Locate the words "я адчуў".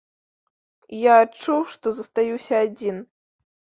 1.01-1.61